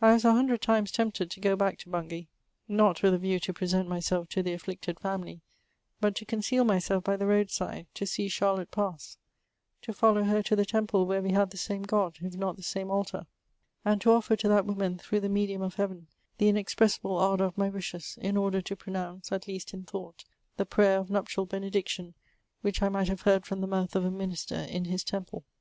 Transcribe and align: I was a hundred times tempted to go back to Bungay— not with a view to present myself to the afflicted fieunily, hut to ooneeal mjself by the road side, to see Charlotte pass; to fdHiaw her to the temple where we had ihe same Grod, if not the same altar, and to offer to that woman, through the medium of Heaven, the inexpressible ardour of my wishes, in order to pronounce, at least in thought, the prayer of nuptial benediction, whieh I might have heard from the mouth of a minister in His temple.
I 0.00 0.12
was 0.12 0.24
a 0.24 0.30
hundred 0.30 0.60
times 0.62 0.92
tempted 0.92 1.32
to 1.32 1.40
go 1.40 1.56
back 1.56 1.78
to 1.78 1.88
Bungay— 1.88 2.28
not 2.80 3.02
with 3.02 3.12
a 3.12 3.18
view 3.18 3.40
to 3.40 3.52
present 3.52 3.88
myself 3.88 4.28
to 4.28 4.40
the 4.40 4.52
afflicted 4.52 4.98
fieunily, 5.00 5.40
hut 6.00 6.14
to 6.14 6.24
ooneeal 6.24 6.64
mjself 6.64 7.02
by 7.02 7.16
the 7.16 7.26
road 7.26 7.50
side, 7.50 7.88
to 7.94 8.06
see 8.06 8.28
Charlotte 8.28 8.70
pass; 8.70 9.18
to 9.82 9.90
fdHiaw 9.92 10.28
her 10.28 10.44
to 10.44 10.54
the 10.54 10.64
temple 10.64 11.06
where 11.06 11.20
we 11.20 11.32
had 11.32 11.52
ihe 11.52 11.58
same 11.58 11.84
Grod, 11.84 12.24
if 12.24 12.36
not 12.36 12.54
the 12.56 12.62
same 12.62 12.88
altar, 12.88 13.26
and 13.84 14.00
to 14.02 14.12
offer 14.12 14.36
to 14.36 14.46
that 14.46 14.64
woman, 14.64 14.96
through 14.96 15.18
the 15.18 15.28
medium 15.28 15.62
of 15.62 15.74
Heaven, 15.74 16.06
the 16.38 16.48
inexpressible 16.48 17.18
ardour 17.18 17.46
of 17.48 17.58
my 17.58 17.68
wishes, 17.68 18.16
in 18.20 18.36
order 18.36 18.60
to 18.62 18.76
pronounce, 18.76 19.32
at 19.32 19.48
least 19.48 19.74
in 19.74 19.82
thought, 19.82 20.24
the 20.56 20.64
prayer 20.66 21.00
of 21.00 21.10
nuptial 21.10 21.46
benediction, 21.46 22.14
whieh 22.64 22.80
I 22.80 22.90
might 22.90 23.08
have 23.08 23.22
heard 23.22 23.44
from 23.44 23.60
the 23.60 23.66
mouth 23.66 23.96
of 23.96 24.04
a 24.04 24.10
minister 24.12 24.54
in 24.54 24.84
His 24.84 25.02
temple. 25.02 25.42